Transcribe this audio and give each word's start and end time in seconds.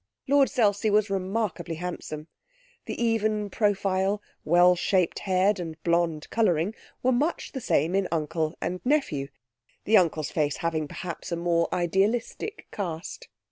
Lord 0.27 0.49
Selsey 0.49 0.89
was 0.89 1.11
remarkably 1.11 1.75
handsome; 1.75 2.27
the 2.87 2.99
even 2.99 3.51
profile, 3.51 4.19
well 4.43 4.75
shaped 4.75 5.19
head, 5.19 5.59
and 5.59 5.77
blond 5.83 6.27
colouring 6.31 6.73
were 7.03 7.11
much 7.11 7.51
the 7.51 7.61
same 7.61 7.93
in 7.93 8.07
uncle 8.11 8.57
and 8.59 8.81
nephew, 8.83 9.27
the 9.83 9.97
uncle's 9.97 10.31
face 10.31 10.57
having, 10.57 10.87
perhaps, 10.87 11.31
a 11.31 11.35
more 11.35 11.69
idealistic 11.71 12.65
cast. 12.71 13.27